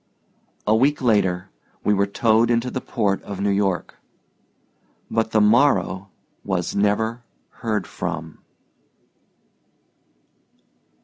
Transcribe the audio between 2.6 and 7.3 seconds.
the port of New York. But the Morrow was never